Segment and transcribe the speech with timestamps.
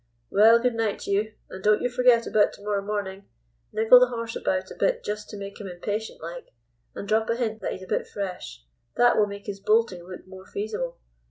[0.31, 3.27] "Well, good night to you, and don't you forget about to morrow morning;
[3.71, 6.55] niggle the horse about a bit just to make him impatient like,
[6.95, 8.65] and drop a hint that he's a bit fresh.
[8.95, 10.97] That will make his bolting look more feasible.